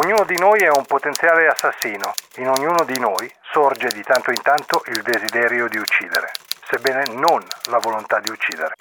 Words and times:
Ognuno 0.00 0.22
di 0.28 0.38
noi 0.38 0.60
è 0.60 0.68
un 0.68 0.84
potenziale 0.86 1.48
assassino. 1.48 2.12
In 2.36 2.46
ognuno 2.46 2.84
di 2.86 2.96
noi 3.00 3.28
sorge 3.50 3.88
di 3.88 4.00
tanto 4.02 4.30
in 4.30 4.40
tanto 4.40 4.80
il 4.86 5.02
desiderio 5.02 5.66
di 5.66 5.76
uccidere, 5.76 6.30
sebbene 6.70 7.02
non 7.18 7.42
la 7.68 7.78
volontà 7.82 8.20
di 8.20 8.30
uccidere. 8.30 8.74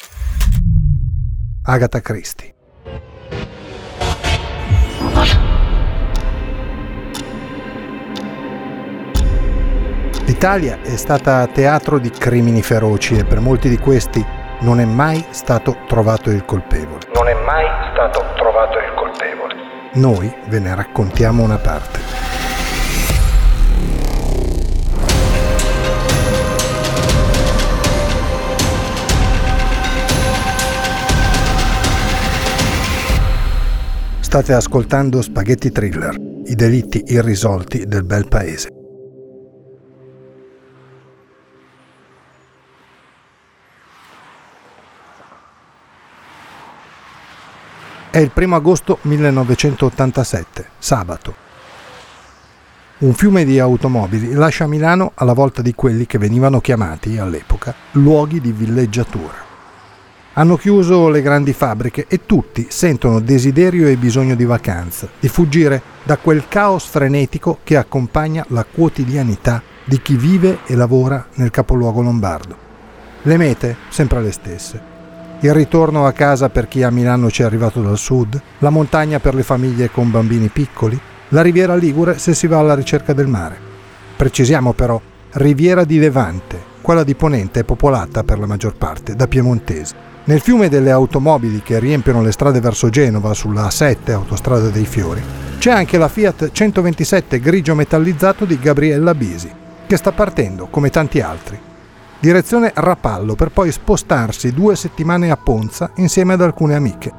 Agatha 1.66 2.02
Christie 2.02 2.54
L'Italia 10.28 10.78
è 10.84 10.96
stata 10.98 11.48
teatro 11.48 11.98
di 11.98 12.12
crimini 12.12 12.62
feroci 12.62 13.18
e 13.18 13.26
per 13.26 13.40
molti 13.40 13.70
di 13.70 13.80
questi 13.80 14.24
non 14.60 14.80
è 14.80 14.86
mai 14.86 15.26
stato 15.32 15.78
trovato 15.88 16.30
il 16.30 16.46
colpevole. 16.46 17.08
Non 17.16 17.28
è 17.28 17.34
mai 17.34 17.66
stato 17.92 18.24
trovato 18.36 18.78
il 18.78 18.94
colpevole. 18.94 18.97
Noi 19.98 20.32
ve 20.48 20.60
ne 20.60 20.76
raccontiamo 20.76 21.42
una 21.42 21.58
parte. 21.58 22.00
State 34.20 34.54
ascoltando 34.54 35.24
Spaghetti 35.24 35.72
Thriller, 35.72 36.16
i 36.46 36.54
delitti 36.54 37.02
irrisolti 37.08 37.86
del 37.86 38.04
bel 38.04 38.28
paese. 38.28 38.77
È 48.18 48.22
il 48.22 48.32
primo 48.32 48.56
agosto 48.56 48.98
1987, 49.04 50.70
sabato. 50.80 51.36
Un 52.98 53.14
fiume 53.14 53.46
di 53.46 53.60
automobili 53.60 54.34
lascia 54.34 54.66
Milano 54.66 55.12
alla 55.14 55.34
volta 55.34 55.62
di 55.62 55.76
quelli 55.76 56.08
che 56.08 56.18
venivano 56.18 56.60
chiamati, 56.60 57.20
all'epoca, 57.20 57.76
luoghi 57.92 58.42
di 58.42 58.52
villeggiatura. 58.52 59.36
Hanno 60.34 60.58
chiuso 60.58 61.10
le 61.10 61.22
grandi 61.22 61.54
fabbriche 61.54 62.06
e 62.08 62.26
tutti 62.26 62.66
sentono 62.72 63.20
desiderio 63.20 63.88
e 63.88 63.98
bisogno 63.98 64.34
di 64.34 64.46
vacanza, 64.46 65.08
di 65.20 65.28
fuggire 65.28 65.80
da 66.02 66.18
quel 66.18 66.48
caos 66.48 66.86
frenetico 66.88 67.60
che 67.64 67.78
accompagna 67.78 68.44
la 68.48 68.66
quotidianità 68.66 69.62
di 69.84 70.02
chi 70.02 70.16
vive 70.16 70.62
e 70.66 70.74
lavora 70.74 71.24
nel 71.36 71.52
capoluogo 71.52 72.02
lombardo. 72.02 72.58
Le 73.22 73.38
mete 73.38 73.76
sempre 73.90 74.22
le 74.24 74.32
stesse 74.32 74.96
il 75.42 75.54
ritorno 75.54 76.08
a 76.08 76.14
casa 76.14 76.50
per 76.50 76.68
chi 76.68 76.82
a 76.82 76.90
Milano 76.90 77.30
ci 77.30 77.44
è 77.44 77.46
arrivato 77.46 77.82
dal 77.82 77.98
sud, 77.98 78.42
la 78.60 78.72
montagna 78.72 79.20
per 79.20 79.36
le 79.36 79.44
famiglie 79.44 79.92
con 79.92 80.10
bambini 80.10 80.48
piccoli, 80.48 81.00
la 81.30 81.42
riviera 81.42 81.76
Ligure 81.76 82.18
se 82.18 82.34
si 82.34 82.48
va 82.48 82.58
alla 82.58 82.74
ricerca 82.74 83.14
del 83.14 83.28
mare. 83.28 83.56
Precisiamo 84.16 84.74
però, 84.74 85.00
riviera 85.34 85.84
di 85.84 86.00
Levante, 86.00 86.60
quella 86.82 87.04
di 87.04 87.14
Ponente 87.14 87.60
è 87.60 87.64
popolata 87.64 88.24
per 88.24 88.40
la 88.40 88.48
maggior 88.48 88.76
parte 88.76 89.16
da 89.16 89.28
piemontesi. 89.28 89.94
Nel 90.24 90.42
fiume 90.42 90.70
delle 90.70 90.90
automobili 90.90 91.62
che 91.62 91.80
riempiono 91.80 92.24
le 92.24 92.32
strade 92.32 92.60
verso 92.60 92.90
Genova 92.90 93.36
sulla 93.36 93.68
A7, 93.68 94.12
autostrada 94.12 94.70
dei 94.70 94.86
Fiori, 94.86 95.22
c'è 95.60 95.72
anche 95.72 96.00
la 96.00 96.08
Fiat 96.08 96.50
127 96.52 97.40
grigio 97.40 97.76
metallizzato 97.76 98.44
di 98.44 98.58
Gabriella 98.60 99.14
Bisi, 99.14 99.52
che 99.86 99.98
sta 99.98 100.12
partendo 100.12 100.66
come 100.66 100.90
tanti 100.90 101.22
altri 101.22 101.68
direzione 102.20 102.72
Rapallo 102.74 103.36
per 103.36 103.52
poi 103.52 103.72
spostarsi 103.72 104.54
due 104.54 104.76
settimane 104.76 105.32
a 105.32 105.38
Ponza 105.38 105.92
insieme 105.96 106.34
ad 106.34 106.42
alcune 106.42 106.76
amiche. 106.76 107.12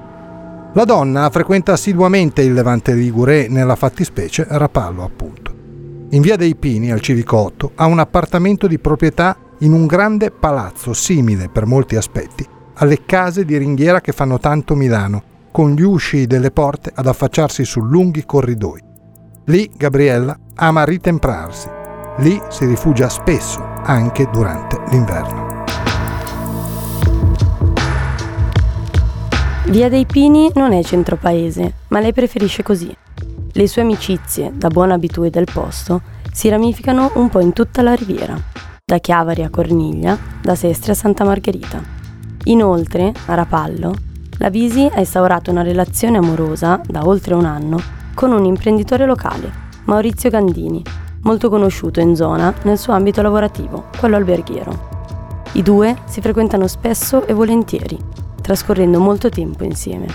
La 0.75 0.84
donna 0.84 1.28
frequenta 1.31 1.72
assiduamente 1.72 2.42
il 2.42 2.53
Levante 2.53 2.92
Ligure 2.92 3.48
nella 3.48 3.76
fattispecie 3.76 4.47
Rapallo 4.48 5.04
appunto. 5.04 5.54
In 6.10 6.22
via 6.22 6.37
dei 6.37 6.56
Pini, 6.56 6.91
al 6.91 7.00
Civico 7.00 7.37
8, 7.37 7.72
ha 7.75 7.87
un 7.87 7.98
appartamento 7.98 8.66
di 8.66 8.78
proprietà 8.78 9.37
in 9.58 9.72
un 9.72 9.87
grande 9.87 10.31
palazzo 10.31 10.92
simile 10.92 11.48
per 11.48 11.66
molti 11.66 11.97
aspetti 11.97 12.47
alle 12.78 13.04
case 13.04 13.44
di 13.44 13.56
ringhiera 13.56 14.00
che 14.00 14.12
fanno 14.12 14.38
tanto 14.38 14.75
Milano, 14.75 15.22
con 15.50 15.72
gli 15.72 15.82
usci 15.82 16.26
delle 16.26 16.50
porte 16.50 16.92
ad 16.94 17.06
affacciarsi 17.06 17.64
su 17.64 17.81
lunghi 17.81 18.25
corridoi. 18.25 18.82
Lì 19.47 19.70
Gabriella 19.75 20.38
ama 20.54 20.84
ritemprarsi. 20.84 21.78
Lì 22.21 22.43
si 22.49 22.67
rifugia 22.67 23.09
spesso 23.09 23.62
anche 23.84 24.29
durante 24.33 24.77
l'inverno. 24.91 25.65
Via 29.67 29.89
dei 29.89 30.05
Pini 30.05 30.51
non 30.56 30.73
è 30.73 30.83
centro 30.83 31.15
paese, 31.15 31.75
ma 31.89 32.01
lei 32.01 32.12
preferisce 32.12 32.65
così. 32.65 32.93
Le 33.53 33.69
sue 33.69 33.83
amicizie, 33.83 34.51
da 34.53 34.67
buona 34.67 34.95
abitudine 34.95 35.31
del 35.31 35.47
posto, 35.53 36.01
si 36.33 36.49
ramificano 36.49 37.12
un 37.15 37.29
po' 37.29 37.39
in 37.39 37.53
tutta 37.53 37.83
la 37.83 37.95
riviera, 37.95 38.37
da 38.85 38.99
Chiavari 38.99 39.45
a 39.45 39.50
Corniglia, 39.50 40.19
da 40.43 40.56
Sestri 40.56 40.91
a 40.91 40.95
Santa 40.95 41.23
Margherita. 41.23 41.81
Inoltre, 42.47 43.12
a 43.27 43.35
Rapallo, 43.35 43.95
la 44.39 44.50
Visi 44.50 44.91
ha 44.93 44.99
instaurato 44.99 45.53
una 45.53 45.62
relazione 45.62 46.19
amorosa 46.19 46.81
da 46.85 47.06
oltre 47.06 47.35
un 47.35 47.45
anno 47.45 47.81
con 48.15 48.33
un 48.33 48.45
imprenditore 48.45 49.06
locale, 49.06 49.53
Maurizio 49.85 50.31
Gandini, 50.31 50.83
molto 51.23 51.49
conosciuto 51.49 52.01
in 52.01 52.15
zona 52.15 52.55
nel 52.62 52.79
suo 52.79 52.93
ambito 52.93 53.23
lavorativo, 53.23 53.87
quello 53.99 54.17
alberghiero. 54.17 54.97
I 55.53 55.62
due 55.62 55.97
si 56.06 56.21
frequentano 56.21 56.67
spesso 56.67 57.27
e 57.27 57.33
volentieri, 57.33 57.99
trascorrendo 58.41 59.01
molto 59.01 59.29
tempo 59.29 59.65
insieme. 59.65 60.06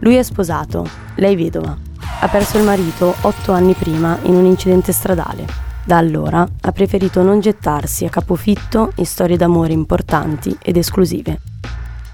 Lui 0.00 0.16
è 0.16 0.22
sposato, 0.22 0.86
lei 1.16 1.36
vedova. 1.36 1.76
Ha 2.20 2.28
perso 2.28 2.58
il 2.58 2.64
marito 2.64 3.14
otto 3.20 3.52
anni 3.52 3.74
prima 3.74 4.18
in 4.22 4.34
un 4.34 4.44
incidente 4.44 4.92
stradale. 4.92 5.46
Da 5.84 5.96
allora 5.96 6.46
ha 6.60 6.72
preferito 6.72 7.22
non 7.22 7.40
gettarsi 7.40 8.04
a 8.04 8.08
capofitto 8.08 8.92
in 8.96 9.06
storie 9.06 9.36
d'amore 9.36 9.72
importanti 9.72 10.56
ed 10.60 10.76
esclusive. 10.76 11.40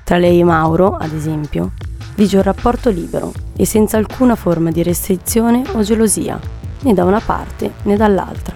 Tra 0.05 0.17
lei 0.17 0.41
e 0.41 0.45
Mauro, 0.45 0.97
ad 0.97 1.13
esempio, 1.13 1.73
vige 2.15 2.37
un 2.37 2.43
rapporto 2.43 2.91
libero 2.91 3.33
e 3.55 3.67
senza 3.67 3.97
alcuna 3.99 4.37
forma 4.37 4.71
di 4.71 4.83
restrizione 4.83 5.63
o 5.73 5.83
gelosia, 5.83 6.41
né 6.81 6.95
da 6.95 7.05
una 7.05 7.21
parte 7.21 7.73
né 7.83 7.97
dall'altra. 7.97 8.55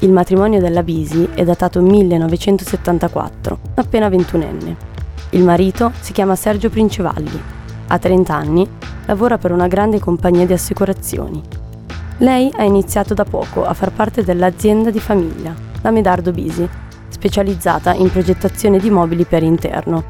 Il 0.00 0.12
matrimonio 0.12 0.60
della 0.60 0.82
Bisi 0.82 1.28
è 1.34 1.44
datato 1.44 1.80
1974, 1.80 3.58
appena 3.74 4.08
ventunenne. 4.08 4.76
Il 5.30 5.42
marito 5.42 5.92
si 6.00 6.12
chiama 6.12 6.36
Sergio 6.36 6.68
Princivalli. 6.68 7.40
Ha 7.86 7.98
30 7.98 8.34
anni, 8.34 8.68
lavora 9.06 9.38
per 9.38 9.52
una 9.52 9.66
grande 9.66 9.98
compagnia 9.98 10.46
di 10.46 10.52
assicurazioni. 10.52 11.42
Lei 12.18 12.52
ha 12.56 12.62
iniziato 12.62 13.14
da 13.14 13.24
poco 13.24 13.64
a 13.64 13.74
far 13.74 13.92
parte 13.92 14.22
dell'azienda 14.22 14.90
di 14.90 15.00
famiglia, 15.00 15.54
la 15.80 15.90
Medardo 15.90 16.32
Bisi, 16.32 16.68
specializzata 17.08 17.94
in 17.94 18.10
progettazione 18.10 18.78
di 18.78 18.90
mobili 18.90 19.24
per 19.24 19.42
interno, 19.42 20.04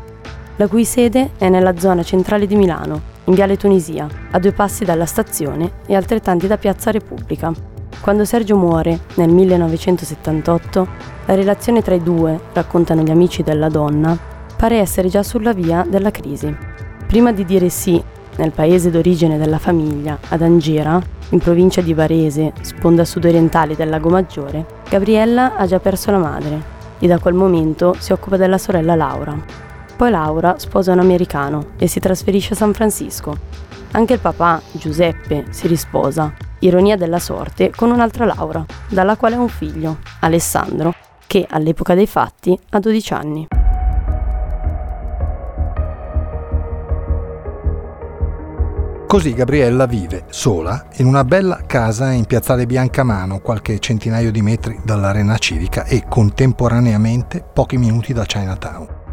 la 0.57 0.67
cui 0.67 0.85
sede 0.85 1.31
è 1.39 1.49
nella 1.49 1.79
zona 1.79 2.03
centrale 2.03 2.47
di 2.47 2.57
Milano, 2.57 3.13
in 3.25 3.35
Viale 3.35 3.57
Tunisia, 3.57 4.07
a 4.31 4.39
due 4.39 4.53
passi 4.53 4.85
dalla 4.85 5.07
stazione 5.07 5.73
e 5.87 5.95
altrettanti 5.95 6.47
da 6.47 6.59
Piazza 6.59 6.91
Repubblica. 6.91 7.53
Quando 8.01 8.25
Sergio 8.25 8.57
muore, 8.57 9.01
nel 9.15 9.31
1978, 9.31 10.87
la 11.27 11.35
relazione 11.35 11.83
tra 11.83 11.95
i 11.95 12.03
due, 12.03 12.39
raccontano 12.53 13.03
gli 13.03 13.11
amici 13.11 13.43
della 13.43 13.69
donna, 13.69 14.17
pare 14.57 14.79
essere 14.79 15.09
già 15.09 15.23
sulla 15.23 15.53
via 15.53 15.87
della 15.89 16.11
crisi. 16.11 16.55
Prima 17.07 17.33
di 17.33 17.45
dire 17.45 17.69
sì, 17.69 18.03
nel 18.37 18.51
paese 18.51 18.91
d'origine 18.91 19.39
della 19.39 19.59
famiglia, 19.59 20.19
ad 20.29 20.43
Angera, 20.43 21.01
in 21.31 21.39
provincia 21.39 21.81
di 21.81 21.95
Varese, 21.95 22.53
sponda 22.61 23.05
sudorientale 23.05 23.75
del 23.75 23.89
Lago 23.89 24.11
Maggiore, 24.11 24.67
Gabriella 24.89 25.57
ha 25.57 25.67
già 25.67 25.79
perso 25.79 26.11
la 26.11 26.19
madre 26.19 26.73
e 26.99 27.07
da 27.07 27.19
quel 27.19 27.35
momento 27.35 27.95
si 27.99 28.13
occupa 28.13 28.37
della 28.37 28.59
sorella 28.59 28.95
Laura. 28.95 29.73
Poi 29.97 30.11
Laura 30.11 30.59
sposa 30.59 30.93
un 30.93 30.99
americano 30.99 31.69
e 31.77 31.87
si 31.87 32.01
trasferisce 32.01 32.55
a 32.55 32.57
San 32.57 32.75
Francisco. 32.75 33.37
Anche 33.93 34.15
il 34.15 34.19
papà, 34.19 34.61
Giuseppe, 34.73 35.47
si 35.51 35.69
risposa, 35.69 36.35
ironia 36.61 36.97
della 36.97 37.21
sorte, 37.21 37.71
con 37.71 37.93
un'altra 37.93 38.25
Laura, 38.25 38.65
dalla 38.89 39.17
quale 39.17 39.37
ha 39.37 39.41
un 39.41 39.49
figlio, 39.49 39.99
Alessandro, 40.21 40.95
che 41.29 41.47
all'epoca 41.49 41.95
dei 41.95 42.09
fatti 42.09 42.59
ha 42.71 42.81
12 42.81 43.13
anni. 43.13 43.47
Così 49.07 49.33
Gabriella 49.33 49.87
vive 49.87 50.25
sola 50.31 50.87
in 50.97 51.07
una 51.07 51.23
bella 51.23 51.63
casa 51.67 52.11
in 52.11 52.25
piazzale 52.25 52.67
Biancamano, 52.67 53.39
qualche 53.39 53.79
centinaio 53.79 54.33
di 54.33 54.43
metri 54.43 54.81
dall'arena 54.83 55.39
civica 55.39 55.85
e 55.85 56.03
contemporaneamente 56.09 57.45
pochi 57.53 57.77
minuti 57.77 58.13
da 58.13 58.25
Chinatown. 58.25 59.04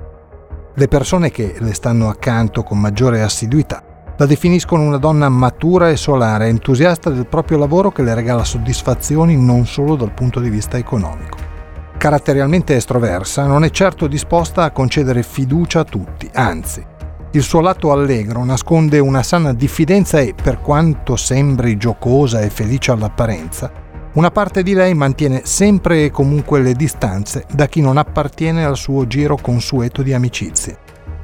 Le 0.74 0.88
persone 0.88 1.32
che 1.32 1.56
le 1.60 1.74
stanno 1.74 2.08
accanto 2.08 2.64
con 2.64 2.80
maggiore 2.80 3.22
assiduità 3.22 3.84
la 4.18 4.26
definiscono 4.26 4.84
una 4.84 4.98
donna 4.98 5.28
matura 5.30 5.90
e 5.90 5.98
solare, 5.98 6.48
entusiasta 6.48 7.10
del 7.10 7.28
proprio 7.28 7.58
lavoro 7.58 7.92
che 7.92 8.04
le 8.04 8.14
regala 8.14 8.44
soddisfazioni 8.44 9.36
non 9.36 9.66
solo 9.66 9.96
dal 9.96 10.14
punto 10.14 10.40
di 10.40 10.50
vista 10.50 10.78
economico. 10.78 11.38
Caratterialmente 11.98 12.76
estroversa, 12.76 13.46
non 13.48 13.64
è 13.64 13.70
certo 13.70 14.08
disposta 14.08 14.64
a 14.64 14.72
concedere 14.72 15.24
fiducia 15.24 15.82
a 15.82 15.86
tutti, 15.86 16.30
anzi, 16.34 16.86
il 17.32 17.42
suo 17.44 17.62
lato 17.62 17.92
allegro 17.92 18.44
nasconde 18.44 19.00
una 19.00 19.24
sana 19.24 19.54
diffidenza 19.54 20.20
e, 20.20 20.36
per 20.40 20.60
quanto 20.60 21.16
sembri 21.16 21.78
giocosa 21.78 22.42
e 22.42 22.50
felice 22.50 22.92
all'apparenza, 22.92 23.72
una 24.14 24.32
parte 24.32 24.64
di 24.64 24.74
lei 24.74 24.94
mantiene 24.94 25.42
sempre 25.46 26.06
e 26.06 26.12
comunque 26.12 26.60
le 26.60 26.74
distanze 26.74 27.46
da 27.52 27.68
chi 27.68 27.82
non 27.82 27.98
appartiene 27.98 28.66
al 28.66 28.76
suo 28.76 29.08
giro 29.08 29.38
consueto 29.38 30.02
di 30.02 30.14
amicizie. 30.14 30.78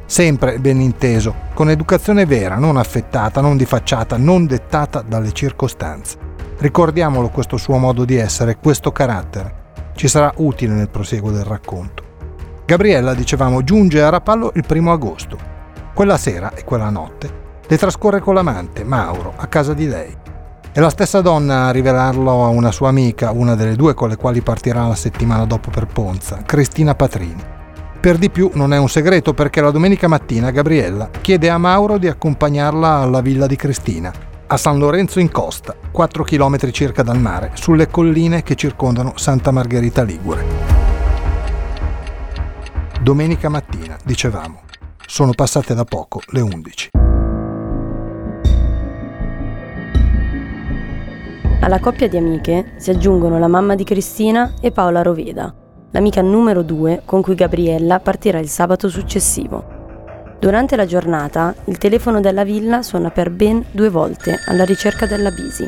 Sempre 0.06 0.60
ben 0.60 0.80
inteso, 0.80 1.36
con 1.54 1.70
educazione 1.70 2.26
vera, 2.26 2.56
non 2.56 2.78
affettata, 2.78 3.42
non 3.42 3.58
di 3.58 3.66
facciata, 3.66 4.16
non 4.16 4.46
dettata 4.46 5.02
dalle 5.02 5.34
circostanze. 5.34 6.18
Ricordiamolo 6.60 7.30
questo 7.30 7.58
suo 7.58 7.78
modo 7.78 8.06
di 8.06 8.16
essere, 8.16 8.58
questo 8.58 8.92
carattere. 8.92 9.66
Ci 9.96 10.08
sarà 10.08 10.32
utile 10.38 10.74
nel 10.74 10.90
proseguo 10.90 11.32
del 11.32 11.44
racconto. 11.44 12.04
Gabriella, 12.66 13.14
dicevamo, 13.14 13.64
giunge 13.64 14.02
a 14.02 14.10
Rapallo 14.10 14.52
il 14.56 14.66
primo 14.66 14.92
agosto 14.92 15.56
quella 15.98 16.18
sera 16.18 16.54
e 16.54 16.64
quella 16.64 16.92
notte 16.92 17.46
le 17.66 17.76
trascorre 17.76 18.20
con 18.20 18.36
l'amante, 18.36 18.84
Mauro, 18.84 19.34
a 19.36 19.48
casa 19.48 19.74
di 19.74 19.88
lei. 19.88 20.16
È 20.78 20.80
la 20.80 20.92
stessa 20.92 21.22
donna 21.22 21.66
a 21.66 21.72
rivelarlo 21.72 22.46
a 22.46 22.50
una 22.50 22.72
sua 22.72 22.90
amica, 22.90 23.32
una 23.32 23.56
delle 23.56 23.76
due 23.76 23.96
con 23.96 24.10
le 24.10 24.16
quali 24.16 24.42
partirà 24.42 24.86
la 24.86 24.94
settimana 24.94 25.44
dopo 25.44 25.72
per 25.72 25.88
Ponza, 25.88 26.44
Cristina 26.46 26.94
Patrini. 26.94 27.44
Per 28.00 28.20
di 28.20 28.30
più 28.30 28.52
non 28.54 28.76
è 28.76 28.78
un 28.78 28.88
segreto 28.88 29.34
perché 29.34 29.60
la 29.60 29.72
domenica 29.72 30.08
mattina 30.08 30.52
Gabriella 30.52 31.10
chiede 31.20 31.50
a 31.50 31.58
Mauro 31.58 31.98
di 31.98 32.08
accompagnarla 32.08 32.90
alla 32.98 33.22
villa 33.22 33.48
di 33.48 33.56
Cristina, 33.56 34.14
a 34.46 34.56
San 34.56 34.78
Lorenzo 34.78 35.20
in 35.20 35.32
Costa, 35.32 35.76
4 35.90 36.24
km 36.24 36.70
circa 36.70 37.02
dal 37.02 37.18
mare, 37.18 37.54
sulle 37.56 37.90
colline 37.90 38.44
che 38.44 38.54
circondano 38.54 39.14
Santa 39.16 39.50
Margherita 39.50 40.04
Ligure. 40.04 40.46
Domenica 43.02 43.50
mattina, 43.50 43.98
dicevamo. 44.04 44.62
Sono 45.08 45.32
passate 45.32 45.74
da 45.74 45.86
poco 45.86 46.22
le 46.28 46.42
11. 46.42 46.90
Alla 51.60 51.80
coppia 51.80 52.08
di 52.08 52.18
amiche 52.18 52.74
si 52.78 52.92
aggiungono 52.92 53.40
la 53.40 53.48
mamma 53.48 53.76
di 53.76 53.84
Cristina 53.84 54.54
e 54.62 54.72
Paola 54.72 55.02
Roveda, 55.02 55.54
l'amica 55.92 56.22
numero 56.22 56.62
2 56.62 57.02
con 57.04 57.22
cui 57.22 57.36
Gabriella 57.36 58.00
partirà 58.00 58.40
il 58.40 58.48
sabato 58.48 58.88
successivo. 58.90 59.76
Durante 60.40 60.76
la 60.76 60.86
giornata 60.86 61.54
il 61.66 61.78
telefono 61.78 62.20
della 62.20 62.44
villa 62.44 62.84
suona 62.84 63.10
per 63.10 63.32
ben 63.32 63.66
due 63.72 63.90
volte 63.90 64.40
alla 64.46 64.66
ricerca 64.66 65.06
della 65.06 65.32
Bisi. 65.32 65.66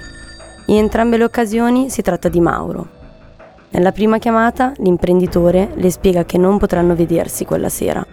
In 0.68 0.78
entrambe 0.78 1.18
le 1.18 1.24
occasioni 1.24 1.90
si 1.90 2.02
tratta 2.02 2.30
di 2.30 2.40
Mauro. 2.40 2.88
Nella 3.72 3.92
prima 3.92 4.20
chiamata 4.20 4.74
l'imprenditore 4.78 5.72
le 5.74 5.90
spiega 5.90 6.24
che 6.24 6.38
non 6.38 6.58
potranno 6.58 6.96
vedersi 6.96 7.46
quella 7.46 7.70
sera 7.70 8.06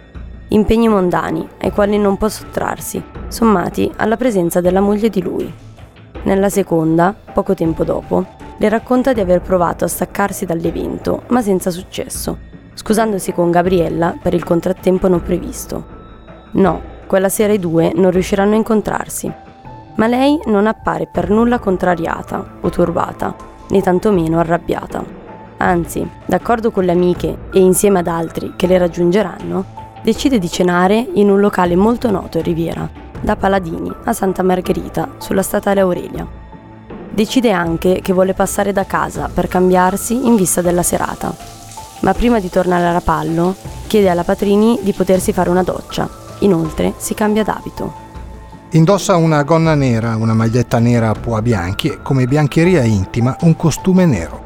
impegni 0.49 0.87
mondani 0.87 1.47
ai 1.59 1.71
quali 1.71 1.97
non 1.97 2.17
può 2.17 2.29
sottrarsi, 2.29 3.03
sommati 3.27 3.91
alla 3.97 4.15
presenza 4.15 4.61
della 4.61 4.79
moglie 4.79 5.09
di 5.09 5.21
lui. 5.21 5.53
Nella 6.27 6.49
seconda, 6.49 7.15
poco 7.33 7.53
tempo 7.53 7.85
dopo, 7.85 8.25
le 8.57 8.67
racconta 8.67 9.13
di 9.13 9.21
aver 9.21 9.39
provato 9.39 9.85
a 9.85 9.87
staccarsi 9.87 10.45
dall'evento, 10.45 11.23
ma 11.29 11.41
senza 11.41 11.71
successo, 11.71 12.37
scusandosi 12.73 13.31
con 13.31 13.49
Gabriella 13.49 14.13
per 14.21 14.33
il 14.33 14.43
contrattempo 14.43 15.07
non 15.07 15.23
previsto. 15.23 15.85
No, 16.51 16.81
quella 17.07 17.29
sera 17.29 17.53
i 17.53 17.59
due 17.59 17.93
non 17.95 18.11
riusciranno 18.11 18.55
a 18.55 18.57
incontrarsi, 18.57 19.31
ma 19.95 20.07
lei 20.07 20.37
non 20.47 20.67
appare 20.67 21.07
per 21.09 21.29
nulla 21.29 21.59
contrariata 21.59 22.57
o 22.59 22.69
turbata, 22.69 23.33
né 23.69 23.81
tantomeno 23.81 24.37
arrabbiata. 24.37 25.01
Anzi, 25.55 26.05
d'accordo 26.25 26.71
con 26.71 26.83
le 26.83 26.91
amiche 26.91 27.37
e 27.53 27.59
insieme 27.59 27.99
ad 27.99 28.07
altri 28.07 28.51
che 28.57 28.67
le 28.67 28.77
raggiungeranno, 28.77 29.63
decide 30.03 30.39
di 30.39 30.49
cenare 30.49 31.07
in 31.13 31.29
un 31.29 31.39
locale 31.39 31.77
molto 31.77 32.11
noto 32.11 32.37
in 32.37 32.43
Riviera, 32.43 32.89
da 33.21 33.35
Paladini 33.35 33.91
a 34.03 34.13
Santa 34.13 34.43
Margherita, 34.43 35.15
sulla 35.17 35.41
statale 35.41 35.81
Aurelia. 35.81 36.25
Decide 37.09 37.51
anche 37.51 37.99
che 38.01 38.13
vuole 38.13 38.33
passare 38.33 38.71
da 38.71 38.85
casa 38.85 39.29
per 39.33 39.47
cambiarsi 39.47 40.27
in 40.27 40.35
vista 40.35 40.61
della 40.61 40.83
serata. 40.83 41.33
Ma 42.01 42.13
prima 42.13 42.39
di 42.39 42.49
tornare 42.49 42.85
a 42.85 42.91
Rapallo, 42.91 43.55
chiede 43.87 44.09
alla 44.09 44.23
Patrini 44.23 44.79
di 44.81 44.93
potersi 44.93 45.33
fare 45.33 45.49
una 45.49 45.63
doccia. 45.63 46.07
Inoltre 46.39 46.93
si 46.97 47.13
cambia 47.13 47.43
d'abito. 47.43 48.05
Indossa 48.71 49.15
una 49.15 49.43
gonna 49.43 49.73
nera, 49.73 50.15
una 50.15 50.33
maglietta 50.33 50.77
nera 50.79 51.09
a 51.09 51.13
pua 51.13 51.41
bianchi 51.41 51.87
e, 51.87 52.01
come 52.01 52.25
biancheria 52.25 52.83
intima, 52.83 53.35
un 53.41 53.55
costume 53.55 54.05
nero 54.05 54.45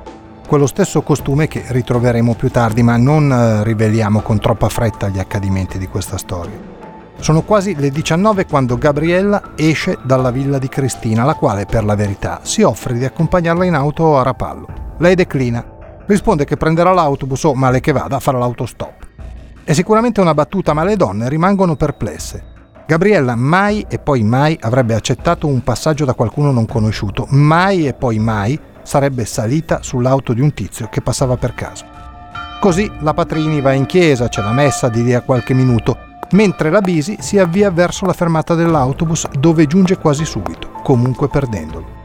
quello 0.51 0.67
stesso 0.67 1.01
costume 1.01 1.47
che 1.47 1.63
ritroveremo 1.65 2.35
più 2.35 2.51
tardi, 2.51 2.83
ma 2.83 2.97
non 2.97 3.31
eh, 3.31 3.63
riveliamo 3.63 4.19
con 4.19 4.37
troppa 4.37 4.67
fretta 4.67 5.07
gli 5.07 5.17
accadimenti 5.17 5.77
di 5.77 5.87
questa 5.87 6.17
storia. 6.17 6.70
Sono 7.21 7.43
quasi 7.43 7.75
le 7.75 7.91
19 7.91 8.47
quando 8.47 8.79
Gabriella 8.79 9.51
esce 9.55 9.99
dalla 10.01 10.31
villa 10.31 10.57
di 10.57 10.67
Cristina, 10.67 11.23
la 11.23 11.35
quale, 11.35 11.67
per 11.67 11.83
la 11.83 11.93
verità, 11.93 12.39
si 12.41 12.63
offre 12.63 12.95
di 12.95 13.05
accompagnarla 13.05 13.63
in 13.63 13.75
auto 13.75 14.17
a 14.17 14.23
Rapallo. 14.23 14.95
Lei 14.97 15.13
declina, 15.13 15.63
risponde 16.07 16.45
che 16.45 16.57
prenderà 16.57 16.91
l'autobus 16.93 17.43
o, 17.43 17.53
male 17.53 17.79
che 17.79 17.91
vada, 17.91 18.19
farà 18.19 18.39
l'autostop. 18.39 19.07
È 19.63 19.71
sicuramente 19.71 20.19
una 20.19 20.33
battuta, 20.33 20.73
ma 20.73 20.83
le 20.83 20.95
donne 20.95 21.29
rimangono 21.29 21.75
perplesse. 21.75 22.43
Gabriella 22.87 23.35
mai 23.35 23.85
e 23.87 23.99
poi 23.99 24.23
mai 24.23 24.57
avrebbe 24.59 24.95
accettato 24.95 25.45
un 25.45 25.61
passaggio 25.61 26.05
da 26.05 26.15
qualcuno 26.15 26.51
non 26.51 26.65
conosciuto, 26.65 27.27
mai 27.29 27.85
e 27.85 27.93
poi 27.93 28.17
mai 28.17 28.59
sarebbe 28.81 29.25
salita 29.25 29.83
sull'auto 29.83 30.33
di 30.33 30.41
un 30.41 30.55
tizio 30.55 30.89
che 30.89 31.01
passava 31.01 31.37
per 31.37 31.53
caso. 31.53 31.85
Così 32.59 32.91
la 33.01 33.13
Patrini 33.13 33.61
va 33.61 33.73
in 33.73 33.85
chiesa, 33.85 34.27
c'è 34.27 34.41
la 34.41 34.53
messa 34.53 34.89
di 34.89 35.03
lì 35.03 35.13
a 35.13 35.21
qualche 35.21 35.53
minuto, 35.53 36.09
mentre 36.31 36.69
la 36.69 36.81
Bisi 36.81 37.17
si 37.19 37.37
avvia 37.37 37.71
verso 37.71 38.05
la 38.05 38.13
fermata 38.13 38.55
dell'autobus 38.55 39.27
dove 39.39 39.67
giunge 39.67 39.97
quasi 39.97 40.25
subito, 40.25 40.69
comunque 40.83 41.27
perdendolo. 41.27 41.99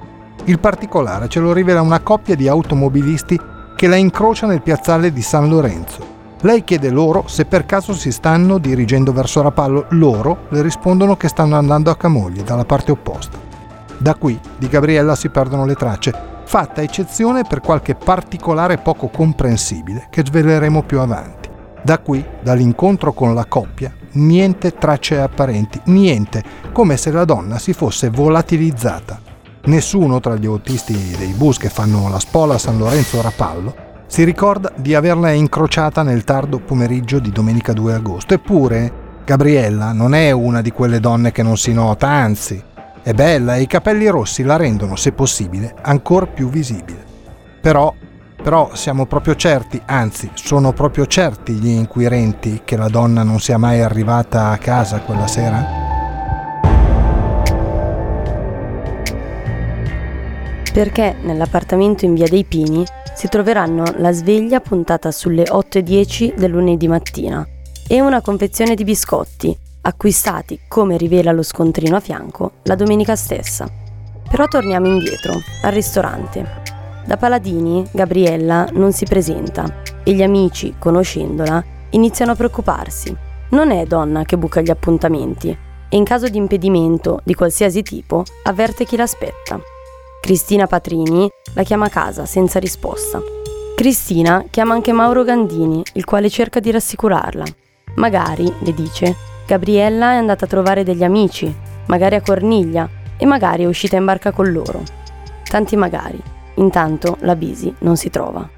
Il 0.45 0.61
particolare 0.61 1.29
ce 1.29 1.41
lo 1.41 1.53
rivela 1.53 1.83
una 1.83 2.01
coppia 2.01 2.35
di 2.35 2.49
automobilisti 2.49 3.41
che 3.75 3.87
la 3.89 3.97
incrocia 3.97 4.47
nel 4.47 4.63
piazzale 4.63 5.13
di 5.13 5.23
San 5.23 5.49
Lorenzo. 5.49 6.15
Lei 6.41 6.65
chiede 6.65 6.91
loro 6.91 7.25
se 7.27 7.47
per 7.47 7.67
caso 7.67 7.93
si 7.95 8.13
stanno 8.13 8.59
dirigendo 8.59 9.13
verso 9.13 9.43
Rapallo, 9.43 9.87
loro 9.91 10.47
le 10.51 10.63
rispondono 10.63 11.17
che 11.17 11.29
stanno 11.29 11.57
andando 11.57 11.91
a 11.91 11.97
Camoglie, 11.97 12.45
dalla 12.45 12.65
parte 12.65 12.93
opposta. 12.93 13.39
Da 13.99 14.15
qui 14.15 14.39
di 14.59 14.69
Gabriella 14.69 15.15
si 15.15 15.31
perdono 15.31 15.65
le 15.65 15.75
tracce 15.75 16.35
fatta 16.47 16.81
eccezione 16.81 17.43
per 17.43 17.61
qualche 17.61 17.97
particolare 17.97 18.79
poco 18.79 19.09
comprensibile 19.09 20.07
che 20.11 20.23
sveleremo 20.25 20.83
più 20.83 21.01
avanti. 21.01 21.49
Da 21.83 21.99
qui, 21.99 22.25
dall'incontro 22.41 23.13
con 23.13 23.35
la 23.35 23.45
coppia, 23.47 23.93
niente 24.17 24.75
tracce 24.75 25.19
apparenti, 25.19 25.81
niente, 25.85 26.43
come 26.73 26.97
se 26.97 27.11
la 27.11 27.25
donna 27.25 27.59
si 27.59 27.73
fosse 27.73 28.11
volatilizzata. 28.11 29.21
Nessuno 29.65 30.21
tra 30.21 30.37
gli 30.37 30.47
autisti 30.47 31.15
dei 31.17 31.33
bus 31.33 31.59
che 31.59 31.69
fanno 31.69 32.09
la 32.09 32.21
spola 32.21 32.59
San 32.59 32.79
Lorenzo 32.79 33.21
Rapallo 33.21 33.85
si 34.07 34.23
ricorda 34.23 34.73
di 34.77 34.95
averla 34.95 35.33
incrociata 35.33 36.03
nel 36.03 36.23
tardo 36.23 36.61
pomeriggio 36.61 37.19
di 37.19 37.31
domenica 37.31 37.73
2 37.73 37.95
agosto. 37.95 38.35
Eppure, 38.35 39.05
Gabriella 39.25 39.93
non 39.93 40.15
è 40.15 40.31
una 40.31 40.63
di 40.63 40.71
quelle 40.71 41.01
donne 41.01 41.33
che 41.33 41.43
non 41.43 41.57
si 41.57 41.73
nota, 41.73 42.09
anzi, 42.09 42.63
è 43.03 43.13
bella 43.13 43.57
e 43.57 43.63
i 43.63 43.67
capelli 43.67 44.07
rossi 44.07 44.45
la 44.45 44.57
rendono, 44.57 44.95
se 44.95 45.11
possibile, 45.13 45.75
ancora 45.83 46.27
più 46.27 46.49
visibile. 46.49 47.05
Però, 47.61 47.93
però 48.47 48.77
siamo 48.77 49.07
proprio 49.07 49.35
certi, 49.35 49.83
anzi 49.87 50.31
sono 50.35 50.73
proprio 50.73 51.05
certi 51.07 51.55
gli 51.55 51.67
inquirenti 51.67 52.61
che 52.65 52.77
la 52.77 52.87
donna 52.89 53.25
non 53.25 53.41
sia 53.41 53.59
mai 53.59 53.81
arrivata 53.81 54.51
a 54.51 54.59
casa 54.59 55.01
quella 55.01 55.27
sera? 55.27 55.67
Perché 60.73 61.17
nell'appartamento 61.23 62.05
in 62.05 62.15
via 62.15 62.29
dei 62.29 62.45
Pini 62.45 62.85
si 63.17 63.27
troveranno 63.27 63.83
la 63.97 64.13
sveglia 64.13 64.61
puntata 64.61 65.11
sulle 65.11 65.43
8.10 65.43 66.37
del 66.37 66.53
lunedì 66.53 66.87
mattina 66.87 67.45
e 67.89 68.01
una 68.01 68.21
confezione 68.21 68.77
di 68.77 68.85
biscotti 68.85 69.59
acquistati, 69.81 70.61
come 70.69 70.97
rivela 70.97 71.33
lo 71.33 71.43
scontrino 71.43 71.97
a 71.97 72.01
fianco, 72.01 72.53
la 72.63 72.77
domenica 72.77 73.17
stessa. 73.17 73.69
Però 74.31 74.47
torniamo 74.47 74.87
indietro, 74.87 75.33
al 75.63 75.73
ristorante. 75.73 76.66
Da 77.07 77.17
Paladini, 77.17 77.87
Gabriella 77.93 78.67
non 78.73 78.93
si 78.93 79.05
presenta 79.05 79.83
e 80.03 80.13
gli 80.13 80.23
amici, 80.23 80.75
conoscendola, 80.77 81.65
iniziano 81.91 82.33
a 82.33 82.35
preoccuparsi. 82.35 83.17
Non 83.51 83.71
è 83.71 83.87
donna 83.87 84.25
che 84.25 84.37
buca 84.37 84.61
gli 84.61 84.71
appuntamenti, 84.71 85.57
e 85.89 85.97
in 85.97 86.03
caso 86.03 86.29
di 86.29 86.37
impedimento 86.37 87.21
di 87.23 87.35
qualsiasi 87.35 87.83
tipo 87.83 88.25
avverte 88.43 88.85
chi 88.85 88.97
l'aspetta. 88.97 89.61
Cristina 90.21 90.67
Patrini 90.67 91.31
la 91.55 91.63
chiama 91.63 91.87
a 91.87 91.91
casa 91.91 92.27
senza 92.27 92.59
risposta. 92.59 93.21
Cristina 93.77 94.45
chiama 94.51 94.75
anche 94.75 94.91
Mauro 94.91 95.23
Gandini, 95.23 95.85
il 95.93 96.05
quale 96.05 96.29
cerca 96.29 96.59
di 96.59 96.73
rassicurarla. 96.73 97.45
Magari, 97.97 98.53
le 98.61 98.75
dice, 98.75 99.15
Gabriella 99.47 100.11
è 100.13 100.17
andata 100.17 100.45
a 100.45 100.49
trovare 100.49 100.83
degli 100.83 101.05
amici, 101.05 101.55
magari 101.87 102.17
a 102.17 102.21
Corniglia, 102.21 102.89
e 103.17 103.25
magari 103.27 103.63
è 103.63 103.67
uscita 103.67 103.97
in 103.97 104.05
barca 104.05 104.33
con 104.33 104.51
loro. 104.51 104.83
Tanti 105.49 105.77
magari. 105.77 106.35
Intanto 106.57 107.17
la 107.21 107.37
Bisi 107.37 107.75
non 107.81 107.97
si 107.97 108.11
trova. 108.11 108.49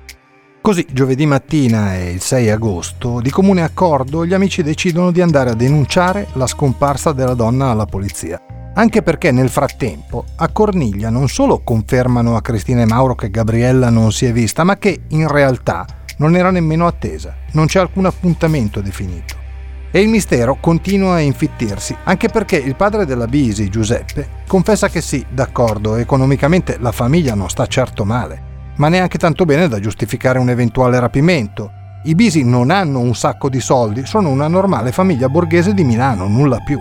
Così, 0.60 0.86
giovedì 0.90 1.24
mattina 1.24 1.94
e 1.94 2.10
il 2.10 2.20
6 2.20 2.50
agosto, 2.50 3.20
di 3.20 3.30
comune 3.30 3.62
accordo, 3.62 4.26
gli 4.26 4.34
amici 4.34 4.62
decidono 4.62 5.10
di 5.10 5.20
andare 5.20 5.50
a 5.50 5.54
denunciare 5.54 6.26
la 6.34 6.46
scomparsa 6.46 7.12
della 7.12 7.34
donna 7.34 7.70
alla 7.70 7.86
polizia. 7.86 8.40
Anche 8.74 9.02
perché 9.02 9.30
nel 9.30 9.48
frattempo 9.48 10.24
a 10.36 10.48
Corniglia 10.48 11.10
non 11.10 11.28
solo 11.28 11.62
confermano 11.64 12.36
a 12.36 12.42
Cristina 12.42 12.82
e 12.82 12.86
Mauro 12.86 13.14
che 13.14 13.30
Gabriella 13.30 13.88
non 13.88 14.12
si 14.12 14.26
è 14.26 14.32
vista, 14.32 14.62
ma 14.62 14.76
che 14.76 15.00
in 15.08 15.26
realtà 15.26 15.86
non 16.18 16.36
era 16.36 16.50
nemmeno 16.50 16.86
attesa, 16.86 17.34
non 17.52 17.66
c'è 17.66 17.80
alcun 17.80 18.06
appuntamento 18.06 18.80
definito. 18.80 19.47
E 19.90 20.00
il 20.00 20.08
mistero 20.08 20.58
continua 20.60 21.14
a 21.14 21.20
infittirsi, 21.20 21.96
anche 22.04 22.28
perché 22.28 22.56
il 22.56 22.76
padre 22.76 23.06
della 23.06 23.26
Bisi, 23.26 23.70
Giuseppe, 23.70 24.28
confessa 24.46 24.88
che 24.88 25.00
sì, 25.00 25.24
d'accordo, 25.30 25.96
economicamente 25.96 26.76
la 26.78 26.92
famiglia 26.92 27.34
non 27.34 27.48
sta 27.48 27.66
certo 27.66 28.04
male, 28.04 28.72
ma 28.76 28.88
neanche 28.88 29.16
tanto 29.16 29.46
bene 29.46 29.66
da 29.66 29.80
giustificare 29.80 30.38
un 30.38 30.50
eventuale 30.50 31.00
rapimento. 31.00 31.70
I 32.04 32.14
Bisi 32.14 32.44
non 32.44 32.70
hanno 32.70 33.00
un 33.00 33.14
sacco 33.14 33.48
di 33.48 33.60
soldi, 33.60 34.04
sono 34.04 34.28
una 34.28 34.46
normale 34.46 34.92
famiglia 34.92 35.28
borghese 35.28 35.72
di 35.72 35.84
Milano, 35.84 36.28
nulla 36.28 36.58
più. 36.58 36.78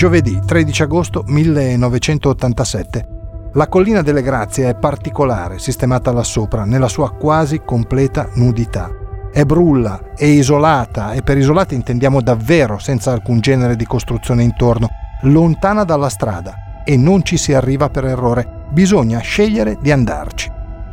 Giovedì 0.00 0.40
13 0.42 0.84
agosto 0.84 1.24
1987. 1.26 3.06
La 3.52 3.68
collina 3.68 4.00
delle 4.00 4.22
Grazie 4.22 4.70
è 4.70 4.74
particolare, 4.74 5.58
sistemata 5.58 6.10
là 6.10 6.22
sopra, 6.22 6.64
nella 6.64 6.88
sua 6.88 7.10
quasi 7.10 7.60
completa 7.62 8.30
nudità. 8.36 8.90
È 9.30 9.44
brulla, 9.44 10.00
è 10.16 10.24
isolata, 10.24 11.12
e 11.12 11.20
per 11.20 11.36
isolata 11.36 11.74
intendiamo 11.74 12.22
davvero 12.22 12.78
senza 12.78 13.12
alcun 13.12 13.40
genere 13.40 13.76
di 13.76 13.84
costruzione 13.84 14.42
intorno, 14.42 14.88
lontana 15.24 15.84
dalla 15.84 16.08
strada, 16.08 16.82
e 16.82 16.96
non 16.96 17.22
ci 17.22 17.36
si 17.36 17.52
arriva 17.52 17.90
per 17.90 18.06
errore, 18.06 18.68
bisogna 18.70 19.18
scegliere 19.18 19.76
di 19.82 19.92
andarci. 19.92 20.50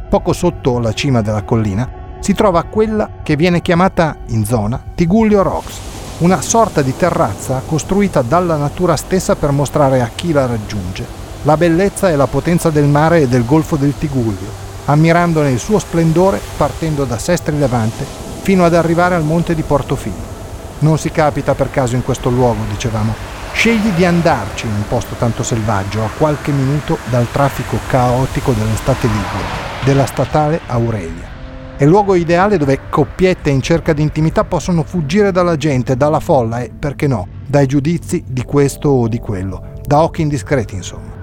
Poco 0.10 0.34
sotto 0.34 0.80
la 0.80 0.92
cima 0.92 1.22
della 1.22 1.44
collina 1.44 1.90
si 2.20 2.34
trova 2.34 2.64
quella 2.64 3.10
che 3.24 3.38
viene 3.38 3.62
chiamata 3.62 4.18
in 4.32 4.44
zona 4.44 4.84
Tigullio 4.96 5.44
Rocks, 5.44 5.97
una 6.20 6.42
sorta 6.42 6.82
di 6.82 6.96
terrazza 6.96 7.62
costruita 7.66 8.22
dalla 8.22 8.56
natura 8.56 8.96
stessa 8.96 9.36
per 9.36 9.52
mostrare 9.52 10.02
a 10.02 10.10
chi 10.14 10.32
la 10.32 10.46
raggiunge 10.46 11.26
la 11.48 11.56
bellezza 11.56 12.10
e 12.10 12.18
la 12.18 12.28
potenza 12.28 12.70
del 12.70 12.86
mare 12.86 13.22
e 13.22 13.28
del 13.30 13.46
golfo 13.46 13.78
del 13.78 13.98
Tigullio, 13.98 14.66
ammirandone 14.86 15.52
il 15.52 15.60
suo 15.60 15.80
splendore 15.80 16.42
partendo 16.58 17.06
da 17.06 17.18
Sestri 17.18 17.58
Levante 17.58 18.06
fino 18.42 18.66
ad 18.66 18.74
arrivare 18.74 19.16
al 19.16 19.24
monte 19.24 19.56
di 19.56 19.62
Portofino. 19.62 20.36
Non 20.80 20.98
si 20.98 21.10
capita 21.10 21.56
per 21.56 21.72
caso 21.72 21.96
in 21.96 22.04
questo 22.04 22.30
luogo, 22.30 22.64
dicevamo. 22.70 23.14
Scegli 23.54 23.90
di 23.96 24.04
andarci 24.04 24.66
in 24.66 24.74
un 24.74 24.88
posto 24.88 25.16
tanto 25.18 25.42
selvaggio, 25.42 26.04
a 26.04 26.10
qualche 26.18 26.52
minuto 26.52 26.98
dal 27.10 27.28
traffico 27.32 27.80
caotico 27.88 28.52
dell'estate 28.52 29.08
ligure, 29.08 29.86
della 29.86 30.06
statale 30.06 30.60
Aurelia. 30.68 31.37
È 31.78 31.84
il 31.84 31.90
luogo 31.90 32.16
ideale 32.16 32.58
dove 32.58 32.90
coppiette 32.90 33.52
in 33.52 33.62
cerca 33.62 33.94
di 33.94 34.02
intimità 34.02 34.44
possono 34.44 34.82
fuggire 34.82 35.32
dalla 35.32 35.58
gente, 35.58 35.96
dalla 35.96 36.20
folla 36.20 36.62
e, 36.62 36.72
perché 36.72 37.06
no, 37.06 37.28
dai 37.46 37.68
giudizi 37.68 38.24
di 38.28 38.42
questo 38.42 38.90
o 38.90 39.08
di 39.08 39.20
quello, 39.20 39.62
da 39.86 40.02
occhi 40.02 40.24
indiscreti 40.24 40.74
insomma. 40.74 41.14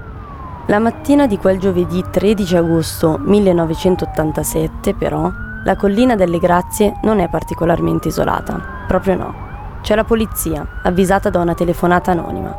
La 0.68 0.78
mattina 0.78 1.26
di 1.26 1.38
quel 1.38 1.58
giovedì 1.58 2.04
13 2.08 2.56
agosto 2.56 3.18
1987, 3.20 4.94
però, 4.94 5.28
la 5.64 5.74
collina 5.74 6.14
delle 6.14 6.38
Grazie 6.38 7.00
non 7.02 7.18
è 7.18 7.28
particolarmente 7.28 8.06
isolata, 8.06 8.84
proprio 8.86 9.16
no. 9.16 9.34
C'è 9.82 9.96
la 9.96 10.04
polizia, 10.04 10.64
avvisata 10.84 11.30
da 11.30 11.40
una 11.40 11.54
telefonata 11.54 12.12
anonima. 12.12 12.56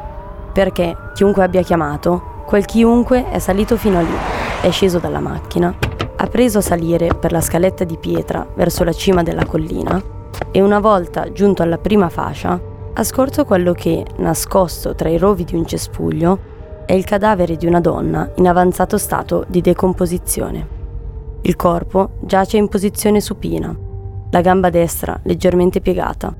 Perché 0.51 0.97
chiunque 1.13 1.45
abbia 1.45 1.61
chiamato, 1.61 2.43
quel 2.45 2.65
chiunque 2.65 3.29
è 3.29 3.39
salito 3.39 3.77
fino 3.77 3.99
a 3.99 4.01
lì, 4.01 4.17
è 4.59 4.69
sceso 4.69 4.99
dalla 4.99 5.21
macchina 5.21 5.94
ha 6.17 6.27
preso 6.27 6.59
a 6.59 6.61
salire 6.61 7.13
per 7.13 7.31
la 7.31 7.41
scaletta 7.41 7.83
di 7.83 7.97
pietra 7.97 8.47
verso 8.55 8.83
la 8.83 8.93
cima 8.93 9.23
della 9.23 9.45
collina 9.45 10.01
e 10.51 10.61
una 10.61 10.79
volta 10.79 11.31
giunto 11.31 11.61
alla 11.61 11.77
prima 11.77 12.09
fascia 12.09 12.59
ha 12.93 13.03
scorto 13.03 13.43
quello 13.43 13.73
che, 13.73 14.05
nascosto 14.17 14.95
tra 14.95 15.09
i 15.09 15.17
rovi 15.17 15.43
di 15.43 15.55
un 15.55 15.65
cespuglio, 15.65 16.53
è 16.85 16.93
il 16.93 17.03
cadavere 17.03 17.57
di 17.57 17.65
una 17.65 17.81
donna 17.81 18.31
in 18.35 18.47
avanzato 18.47 18.97
stato 18.97 19.43
di 19.47 19.59
decomposizione. 19.59 20.67
Il 21.41 21.55
corpo 21.57 22.17
giace 22.21 22.57
in 22.57 22.69
posizione 22.69 23.19
supina, 23.19 23.75
la 24.29 24.41
gamba 24.41 24.69
destra 24.69 25.19
leggermente 25.23 25.81
piegata. 25.81 26.33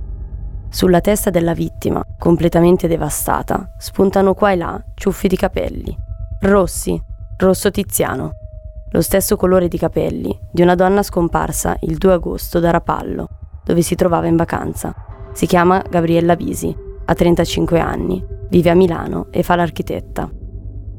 Sulla 0.70 1.02
testa 1.02 1.30
della 1.30 1.54
vittima, 1.54 2.04
completamente 2.18 2.88
devastata, 2.88 3.74
spuntano 3.78 4.34
qua 4.34 4.52
e 4.52 4.56
là 4.56 4.84
ciuffi 4.94 5.28
di 5.28 5.36
capelli, 5.36 5.96
rossi, 6.42 7.02
rosso 7.38 7.70
tiziano, 7.70 8.32
lo 8.96 9.02
stesso 9.02 9.36
colore 9.36 9.68
di 9.68 9.78
capelli 9.78 10.34
di 10.50 10.62
una 10.62 10.74
donna 10.74 11.04
scomparsa 11.04 11.76
il 11.82 11.98
2 11.98 12.14
agosto 12.14 12.62
da 12.62 12.72
Rapallo, 12.72 13.28
dove 13.66 13.82
si 13.82 13.94
trovava 13.94 14.28
in 14.28 14.38
vacanza. 14.38 14.96
Si 15.34 15.46
chiama 15.48 15.84
Gabriella 15.90 16.38
Bisi, 16.38 16.74
ha 17.04 17.14
35 17.14 17.78
anni, 17.82 18.26
vive 18.48 18.70
a 18.70 18.74
Milano 18.74 19.28
e 19.32 19.44
fa 19.44 19.58
l'architetta. 19.58 20.32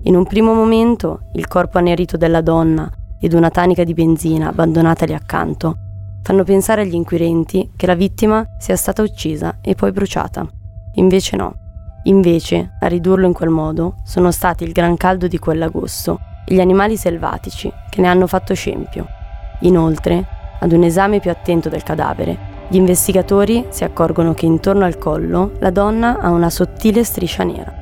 In 0.03 0.15
un 0.15 0.27
primo 0.27 0.53
momento 0.53 1.31
il 1.33 1.49
corpo 1.49 1.79
annerito 1.79 2.19
della 2.19 2.43
donna 2.43 2.87
ed 3.19 3.33
una 3.33 3.49
tanica 3.49 3.83
di 3.83 3.95
benzina 3.95 4.49
abbandonata 4.49 5.07
lì 5.07 5.15
accanto 5.15 5.79
fanno 6.23 6.45
pensare 6.45 6.83
agli 6.83 6.95
inquirenti 6.95 7.71
che 7.77 7.87
la 7.87 7.95
vittima 7.95 8.45
sia 8.59 8.77
stata 8.77 9.01
uccisa 9.01 9.61
e 9.63 9.75
poi 9.75 9.93
bruciata. 9.93 10.47
Invece 10.97 11.37
no. 11.37 11.55
Invece, 12.05 12.77
a 12.79 12.89
ridurlo 12.89 13.25
in 13.25 13.33
quel 13.33 13.49
modo, 13.49 13.95
sono 14.05 14.31
stati 14.31 14.65
il 14.65 14.73
gran 14.73 14.99
caldo 14.99 15.29
di 15.29 15.39
quell'agosto 15.39 16.19
e 16.47 16.55
gli 16.55 16.61
animali 16.61 16.97
selvatici 16.97 17.71
che 17.91 18.01
ne 18.01 18.07
hanno 18.07 18.27
fatto 18.27 18.55
scempio. 18.55 19.07
Inoltre, 19.61 20.25
ad 20.61 20.73
un 20.73 20.85
esame 20.85 21.21
più 21.21 21.31
attento 21.31 21.69
del 21.69 21.83
cadavere, 21.83 22.55
gli 22.69 22.77
investigatori 22.77 23.67
si 23.71 23.85
accorgono 23.85 24.35
che 24.35 24.47
intorno 24.47 24.85
al 24.85 24.99
collo 24.99 25.53
la 25.59 25.71
donna 25.71 26.19
ha 26.19 26.31
una 26.31 26.51
sottile 26.51 27.05
striscia 27.05 27.45
nera. 27.45 27.73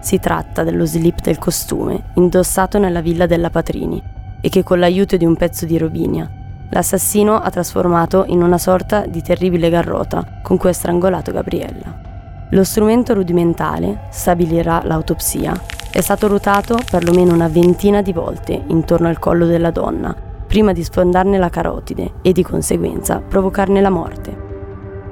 Si 0.00 0.18
tratta 0.18 0.62
dello 0.62 0.86
slip 0.86 1.20
del 1.20 1.38
costume 1.38 2.04
indossato 2.14 2.78
nella 2.78 3.00
villa 3.00 3.26
della 3.26 3.50
Patrini 3.50 4.02
e 4.40 4.48
che 4.48 4.62
con 4.62 4.78
l'aiuto 4.78 5.16
di 5.16 5.24
un 5.24 5.36
pezzo 5.36 5.66
di 5.66 5.76
robinia 5.76 6.30
l'assassino 6.70 7.38
ha 7.38 7.50
trasformato 7.50 8.24
in 8.28 8.42
una 8.42 8.58
sorta 8.58 9.04
di 9.06 9.22
terribile 9.22 9.68
garrota 9.68 10.40
con 10.42 10.56
cui 10.56 10.70
ha 10.70 10.74
strangolato 10.74 11.32
Gabriella. 11.32 12.09
Lo 12.52 12.64
strumento 12.64 13.14
rudimentale, 13.14 14.08
stabilirà 14.10 14.82
l'autopsia, 14.82 15.54
è 15.92 16.00
stato 16.00 16.26
ruotato 16.26 16.76
perlomeno 16.90 17.32
una 17.32 17.46
ventina 17.46 18.02
di 18.02 18.12
volte 18.12 18.60
intorno 18.66 19.06
al 19.06 19.20
collo 19.20 19.46
della 19.46 19.70
donna, 19.70 20.12
prima 20.48 20.72
di 20.72 20.82
sfondarne 20.82 21.38
la 21.38 21.48
carotide 21.48 22.14
e 22.22 22.32
di 22.32 22.42
conseguenza 22.42 23.20
provocarne 23.20 23.80
la 23.80 23.90
morte. 23.90 24.36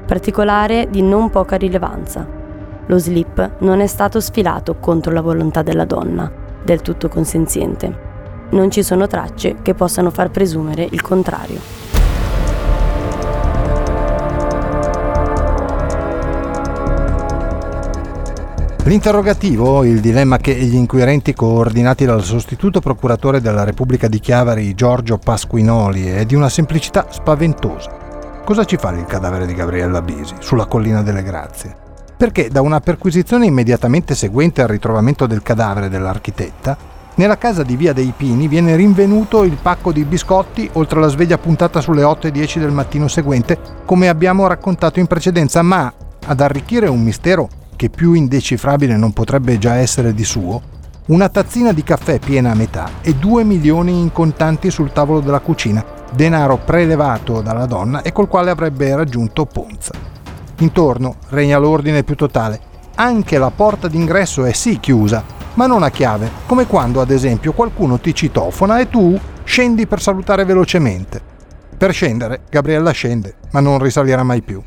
Particolare 0.04 0.88
di 0.90 1.00
non 1.00 1.30
poca 1.30 1.54
rilevanza. 1.54 2.26
Lo 2.86 2.98
slip 2.98 3.58
non 3.58 3.78
è 3.78 3.86
stato 3.86 4.18
sfilato 4.18 4.74
contro 4.80 5.12
la 5.12 5.20
volontà 5.20 5.62
della 5.62 5.84
donna, 5.84 6.28
del 6.64 6.82
tutto 6.82 7.08
consenziente. 7.08 8.06
Non 8.50 8.68
ci 8.68 8.82
sono 8.82 9.06
tracce 9.06 9.58
che 9.62 9.74
possano 9.74 10.10
far 10.10 10.32
presumere 10.32 10.88
il 10.90 11.02
contrario. 11.02 11.77
L'interrogativo, 18.88 19.84
il 19.84 20.00
dilemma 20.00 20.38
che 20.38 20.54
gli 20.54 20.74
inquirenti 20.74 21.34
coordinati 21.34 22.06
dal 22.06 22.24
sostituto 22.24 22.80
procuratore 22.80 23.42
della 23.42 23.62
Repubblica 23.62 24.08
di 24.08 24.18
Chiavari 24.18 24.74
Giorgio 24.74 25.18
Pasquinoli 25.18 26.06
è 26.06 26.24
di 26.24 26.34
una 26.34 26.48
semplicità 26.48 27.06
spaventosa. 27.10 28.40
Cosa 28.46 28.64
ci 28.64 28.78
fa 28.78 28.88
il 28.92 29.04
cadavere 29.04 29.44
di 29.44 29.52
Gabriella 29.52 30.00
Bisi 30.00 30.36
sulla 30.38 30.64
collina 30.64 31.02
delle 31.02 31.22
Grazie? 31.22 31.76
Perché 32.16 32.48
da 32.48 32.62
una 32.62 32.80
perquisizione 32.80 33.44
immediatamente 33.44 34.14
seguente 34.14 34.62
al 34.62 34.68
ritrovamento 34.68 35.26
del 35.26 35.42
cadavere 35.42 35.90
dell'architetta, 35.90 36.74
nella 37.16 37.36
casa 37.36 37.64
di 37.64 37.76
Via 37.76 37.92
dei 37.92 38.14
Pini 38.16 38.48
viene 38.48 38.74
rinvenuto 38.74 39.44
il 39.44 39.58
pacco 39.60 39.92
di 39.92 40.04
biscotti 40.04 40.66
oltre 40.72 40.98
alla 40.98 41.08
sveglia 41.08 41.36
puntata 41.36 41.82
sulle 41.82 42.04
8.10 42.04 42.58
del 42.58 42.72
mattino 42.72 43.06
seguente, 43.06 43.58
come 43.84 44.08
abbiamo 44.08 44.46
raccontato 44.46 44.98
in 44.98 45.06
precedenza, 45.06 45.60
ma 45.60 45.92
ad 46.24 46.40
arricchire 46.40 46.88
un 46.88 47.02
mistero 47.02 47.50
che 47.78 47.90
più 47.90 48.14
indecifrabile 48.14 48.96
non 48.96 49.12
potrebbe 49.12 49.56
già 49.56 49.76
essere 49.76 50.12
di 50.12 50.24
suo, 50.24 50.60
una 51.06 51.28
tazzina 51.28 51.72
di 51.72 51.84
caffè 51.84 52.18
piena 52.18 52.50
a 52.50 52.54
metà 52.56 52.90
e 53.02 53.14
2 53.14 53.44
milioni 53.44 54.00
in 54.00 54.10
contanti 54.10 54.68
sul 54.68 54.92
tavolo 54.92 55.20
della 55.20 55.38
cucina, 55.38 55.84
denaro 56.12 56.56
prelevato 56.56 57.40
dalla 57.40 57.66
donna 57.66 58.02
e 58.02 58.10
col 58.10 58.26
quale 58.26 58.50
avrebbe 58.50 58.96
raggiunto 58.96 59.46
Ponza. 59.46 59.92
Intorno 60.58 61.18
regna 61.28 61.56
l'ordine 61.58 62.02
più 62.02 62.16
totale. 62.16 62.60
Anche 62.96 63.38
la 63.38 63.52
porta 63.54 63.86
d'ingresso 63.86 64.44
è 64.44 64.52
sì 64.52 64.80
chiusa, 64.80 65.22
ma 65.54 65.66
non 65.66 65.84
a 65.84 65.90
chiave, 65.90 66.28
come 66.46 66.66
quando 66.66 67.00
ad 67.00 67.12
esempio 67.12 67.52
qualcuno 67.52 68.00
ti 68.00 68.12
citofona 68.12 68.80
e 68.80 68.88
tu 68.88 69.16
scendi 69.44 69.86
per 69.86 70.02
salutare 70.02 70.44
velocemente. 70.44 71.22
Per 71.78 71.92
scendere, 71.92 72.40
Gabriella 72.50 72.90
scende, 72.90 73.34
ma 73.52 73.60
non 73.60 73.78
risalirà 73.78 74.24
mai 74.24 74.42
più. 74.42 74.60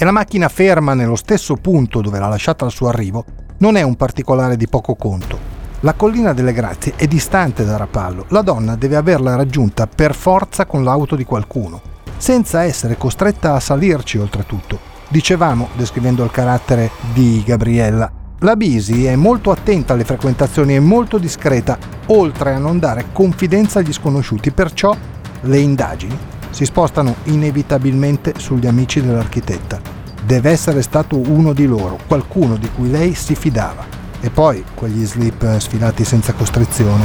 E 0.00 0.04
la 0.04 0.12
macchina 0.12 0.48
ferma 0.48 0.94
nello 0.94 1.16
stesso 1.16 1.56
punto 1.56 2.00
dove 2.00 2.20
l'ha 2.20 2.28
lasciata 2.28 2.64
al 2.64 2.70
suo 2.70 2.86
arrivo 2.86 3.24
non 3.56 3.74
è 3.74 3.82
un 3.82 3.96
particolare 3.96 4.56
di 4.56 4.68
poco 4.68 4.94
conto. 4.94 5.36
La 5.80 5.94
collina 5.94 6.32
delle 6.32 6.52
Grazie 6.52 6.92
è 6.94 7.08
distante 7.08 7.64
da 7.64 7.76
Rapallo, 7.76 8.26
la 8.28 8.42
donna 8.42 8.76
deve 8.76 8.94
averla 8.94 9.34
raggiunta 9.34 9.88
per 9.88 10.14
forza 10.14 10.66
con 10.66 10.84
l'auto 10.84 11.16
di 11.16 11.24
qualcuno, 11.24 11.82
senza 12.16 12.62
essere 12.62 12.96
costretta 12.96 13.54
a 13.54 13.60
salirci 13.60 14.18
oltretutto. 14.18 14.78
Dicevamo, 15.08 15.70
descrivendo 15.74 16.22
il 16.22 16.30
carattere 16.30 16.92
di 17.12 17.42
Gabriella, 17.44 18.08
la 18.38 18.54
Bisi 18.54 19.04
è 19.04 19.16
molto 19.16 19.50
attenta 19.50 19.94
alle 19.94 20.04
frequentazioni 20.04 20.76
e 20.76 20.80
molto 20.80 21.18
discreta, 21.18 21.76
oltre 22.06 22.54
a 22.54 22.58
non 22.58 22.78
dare 22.78 23.06
confidenza 23.10 23.80
agli 23.80 23.92
sconosciuti, 23.92 24.52
perciò 24.52 24.96
le 25.40 25.58
indagini 25.58 26.36
si 26.58 26.64
spostano 26.64 27.14
inevitabilmente 27.26 28.34
sugli 28.36 28.66
amici 28.66 29.00
dell'architetta. 29.00 29.80
Deve 30.24 30.50
essere 30.50 30.82
stato 30.82 31.16
uno 31.16 31.52
di 31.52 31.66
loro, 31.66 32.00
qualcuno 32.08 32.56
di 32.56 32.68
cui 32.74 32.90
lei 32.90 33.14
si 33.14 33.36
fidava. 33.36 33.84
E 34.20 34.28
poi 34.30 34.64
quegli 34.74 35.06
slip 35.06 35.56
sfilati 35.58 36.02
senza 36.02 36.32
costrizione. 36.32 37.04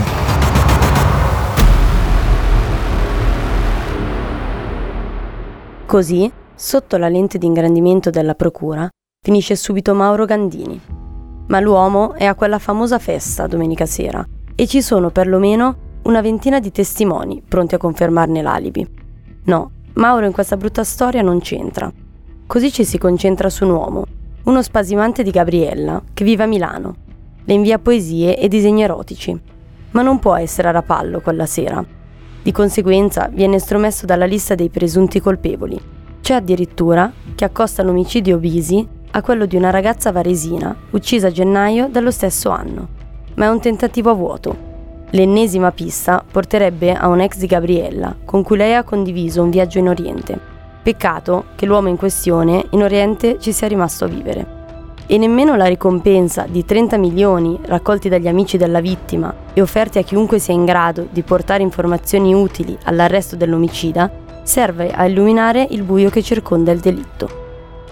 Così, 5.85 6.31
sotto 6.55 6.97
la 6.97 7.07
lente 7.07 7.37
di 7.37 7.45
ingrandimento 7.45 8.09
della 8.09 8.33
procura, 8.33 8.89
finisce 9.23 9.55
subito 9.55 9.93
Mauro 9.93 10.25
Gandini, 10.25 10.81
ma 11.49 11.59
l'uomo 11.59 12.13
è 12.13 12.25
a 12.25 12.33
quella 12.33 12.57
famosa 12.57 12.97
festa 12.97 13.45
domenica 13.45 13.85
sera 13.85 14.27
e 14.55 14.65
ci 14.65 14.81
sono 14.81 15.11
perlomeno 15.11 15.99
una 16.05 16.21
ventina 16.21 16.59
di 16.59 16.71
testimoni 16.71 17.43
pronti 17.47 17.75
a 17.75 17.77
confermarne 17.77 18.41
l'alibi. 18.41 19.01
No, 19.45 19.71
Mauro 19.95 20.25
in 20.25 20.31
questa 20.31 20.55
brutta 20.55 20.85
storia 20.85 21.21
non 21.21 21.39
c'entra. 21.41 21.91
Così 22.47 22.71
ci 22.71 22.85
si 22.85 22.97
concentra 22.97 23.49
su 23.49 23.65
un 23.65 23.71
uomo, 23.71 24.05
uno 24.43 24.61
spasimante 24.61 25.21
di 25.21 25.31
Gabriella, 25.31 26.01
che 26.13 26.23
vive 26.23 26.43
a 26.43 26.47
Milano. 26.47 26.95
Le 27.43 27.53
invia 27.53 27.77
poesie 27.77 28.37
e 28.37 28.47
disegni 28.47 28.83
erotici, 28.83 29.37
ma 29.91 30.01
non 30.01 30.19
può 30.19 30.35
essere 30.35 30.69
a 30.69 30.71
Rapallo 30.71 31.19
quella 31.19 31.45
sera. 31.45 31.83
Di 32.41 32.51
conseguenza 32.53 33.29
viene 33.31 33.57
estromesso 33.57 34.05
dalla 34.05 34.25
lista 34.25 34.55
dei 34.55 34.69
presunti 34.69 35.19
colpevoli. 35.19 35.79
C'è 36.21 36.35
addirittura 36.35 37.11
che 37.35 37.43
accosta 37.43 37.83
l'omicidio 37.83 38.37
Bisi 38.37 38.87
a 39.11 39.21
quello 39.21 39.45
di 39.45 39.57
una 39.57 39.71
ragazza 39.71 40.13
varesina 40.13 40.73
uccisa 40.91 41.27
a 41.27 41.31
gennaio 41.31 41.89
dello 41.89 42.11
stesso 42.11 42.49
anno. 42.49 42.87
Ma 43.35 43.45
è 43.45 43.49
un 43.49 43.59
tentativo 43.59 44.09
a 44.09 44.13
vuoto. 44.13 44.72
L'ennesima 45.15 45.71
pista 45.71 46.23
porterebbe 46.29 46.91
a 46.91 47.07
un 47.07 47.19
ex 47.19 47.37
di 47.37 47.45
Gabriella, 47.45 48.15
con 48.25 48.41
cui 48.41 48.57
lei 48.57 48.73
ha 48.73 48.83
condiviso 48.83 49.43
un 49.43 49.51
viaggio 49.51 49.77
in 49.77 49.87
Oriente. 49.89 50.39
Peccato 50.81 51.45
che 51.53 51.67
l'uomo 51.67 51.87
in 51.87 51.97
questione 51.97 52.65
in 52.71 52.81
Oriente 52.81 53.37
ci 53.39 53.51
sia 53.51 53.67
rimasto 53.67 54.05
a 54.05 54.07
vivere. 54.07 54.61
E 55.05 55.19
nemmeno 55.19 55.55
la 55.55 55.67
ricompensa 55.67 56.47
di 56.49 56.65
30 56.65 56.97
milioni 56.97 57.59
raccolti 57.61 58.09
dagli 58.09 58.27
amici 58.27 58.57
della 58.57 58.81
vittima 58.81 59.31
e 59.53 59.61
offerti 59.61 59.99
a 59.99 60.01
chiunque 60.01 60.39
sia 60.39 60.55
in 60.55 60.65
grado 60.65 61.07
di 61.11 61.21
portare 61.21 61.61
informazioni 61.61 62.33
utili 62.33 62.75
all'arresto 62.85 63.35
dell'omicida 63.35 64.09
serve 64.41 64.89
a 64.89 65.05
illuminare 65.05 65.67
il 65.69 65.83
buio 65.83 66.09
che 66.09 66.23
circonda 66.23 66.71
il 66.71 66.79
delitto. 66.79 67.29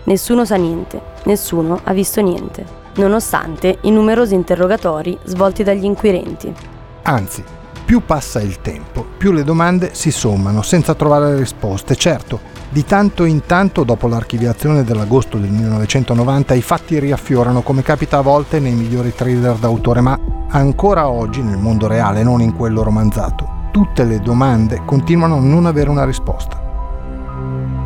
Nessuno 0.06 0.44
sa 0.44 0.56
niente, 0.56 1.00
nessuno 1.26 1.82
ha 1.84 1.94
visto 1.94 2.20
niente, 2.20 2.66
nonostante 2.96 3.78
i 3.82 3.92
numerosi 3.92 4.34
interrogatori 4.34 5.16
svolti 5.26 5.62
dagli 5.62 5.86
inquirenti. 5.86 6.71
Anzi, 7.04 7.44
più 7.84 8.06
passa 8.06 8.40
il 8.42 8.62
tempo, 8.62 9.06
più 9.18 9.32
le 9.32 9.44
domande 9.44 9.90
si 9.94 10.12
sommano 10.12 10.62
senza 10.62 10.94
trovare 10.94 11.36
risposte. 11.36 11.96
Certo, 11.96 12.40
di 12.70 12.86
tanto 12.86 13.26
in 13.26 13.46
tanto, 13.46 13.84
dopo 13.84 14.08
l'archiviazione 14.08 14.84
dell'agosto 14.84 15.38
del 15.38 15.50
1990, 15.50 16.54
i 16.54 16.62
fatti 16.62 17.00
riaffiorano 17.00 17.62
come 17.62 17.82
capita 17.82 18.20
a 18.20 18.22
volte 18.22 18.60
nei 18.60 18.74
migliori 18.74 19.14
thriller 19.14 19.56
d'autore, 19.56 20.00
ma 20.00 20.18
ancora 20.50 21.10
oggi, 21.10 21.42
nel 21.42 21.58
mondo 21.58 21.88
reale, 21.88 22.24
non 22.24 22.40
in 22.40 22.56
quello 22.56 22.84
romanzato, 22.84 23.46
tutte 23.72 24.06
le 24.06 24.20
domande 24.20 24.84
continuano 24.86 25.36
a 25.36 25.42
non 25.42 25.66
avere 25.66 25.90
una 25.90 26.06
risposta. 26.06 26.62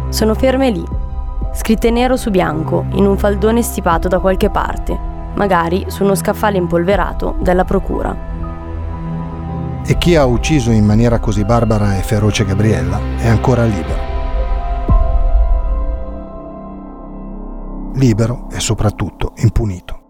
Sono 0.09 0.35
ferme 0.35 0.69
lì, 0.69 0.85
scritte 1.53 1.89
nero 1.89 2.15
su 2.15 2.29
bianco 2.29 2.85
in 2.91 3.05
un 3.05 3.17
faldone 3.17 3.63
stipato 3.63 4.07
da 4.07 4.19
qualche 4.19 4.51
parte, 4.51 4.95
magari 5.33 5.85
su 5.87 6.03
uno 6.03 6.13
scaffale 6.13 6.57
impolverato 6.57 7.37
della 7.39 7.63
procura. 7.63 8.34
E 9.87 9.97
chi 9.99 10.15
ha 10.15 10.25
ucciso 10.25 10.71
in 10.71 10.83
maniera 10.83 11.19
così 11.19 11.45
barbara 11.45 11.95
e 11.95 12.01
feroce 12.01 12.43
Gabriella 12.43 12.99
è 13.17 13.27
ancora 13.27 13.65
libero. 13.65 14.13
Libero 17.93 18.47
e 18.51 18.59
soprattutto 18.59 19.33
impunito. 19.37 20.04